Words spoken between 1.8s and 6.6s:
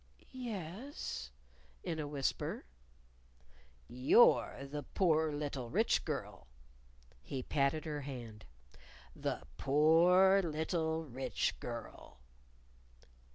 in a whisper. "You're the Poor Little Rich Girl."